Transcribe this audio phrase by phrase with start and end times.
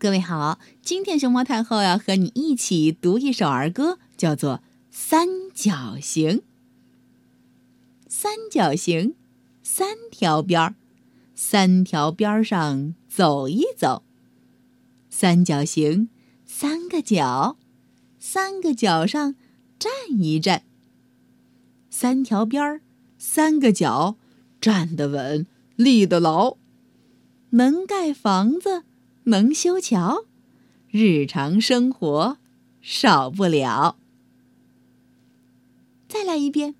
[0.00, 4.58] 各位好，今天熊猫太后要和你一起读一首儿歌，叫做
[4.92, 6.38] 《三角形》。
[8.06, 9.16] 三角形，
[9.60, 10.76] 三条边儿，
[11.34, 14.04] 三条边儿上走一走。
[15.10, 16.08] 三角形，
[16.46, 17.56] 三个角，
[18.20, 19.34] 三个角上
[19.80, 20.62] 站一站。
[21.90, 22.82] 三条边儿，
[23.18, 24.16] 三个角，
[24.60, 25.44] 站得稳，
[25.74, 26.56] 立得牢，
[27.50, 28.84] 能盖房子。
[29.28, 30.24] 能修桥，
[30.90, 32.38] 日常生活
[32.80, 33.98] 少不了。
[36.08, 36.74] 再来一遍。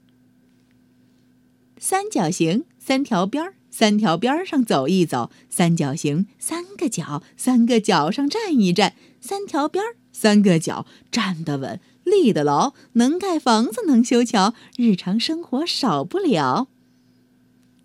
[1.77, 5.31] 三角形，三条边儿，三条边儿上走一走。
[5.51, 8.95] 三角形，三个角，三个角上站一站。
[9.21, 16.69] 三条边儿，三个角，站得稳，立得牢，能盖房子，能修桥，日常生活少不了。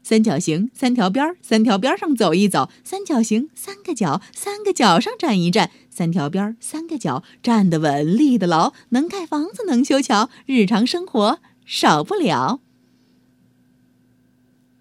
[0.04, 2.70] 三角形，三条边儿，三条边上走一走。
[2.84, 5.72] 三角形，三个角，三个角上站一站。
[5.90, 12.60] 三条边儿，三个角，站得稳，立得牢，能盖房子，能修桥，日常生活少不了。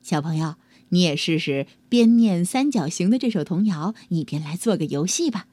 [0.02, 0.56] 小朋友，
[0.88, 5.46] 你也试试边念三角形的这首童谣，一边来做个游戏吧。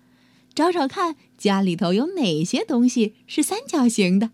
[0.55, 4.31] 找找看家里头有哪些东西是三角形的，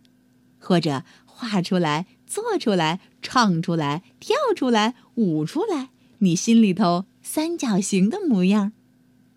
[0.58, 2.06] 或者画出来。
[2.36, 8.74] 做出来，唱出来，跳出来，舞出来，你心里头三角形的模样，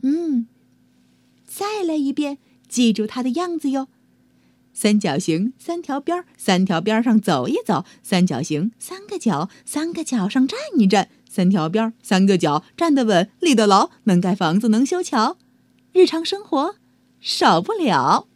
[0.02, 0.48] 嗯，
[1.46, 3.86] 再来一遍，记住它的样子哟。
[4.72, 7.84] 三角形，三条边儿，三条边上走一走。
[8.02, 11.08] 三角形，三个角，三个角上站一站。
[11.28, 15.36] 三条边儿，三个角，站得稳，立得牢，能盖房子，能修桥，
[15.92, 16.74] 日常生活
[17.20, 18.27] 少不了。